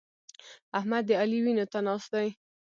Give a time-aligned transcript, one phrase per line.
[0.77, 2.27] احمد د علي وينو ته ناست دی.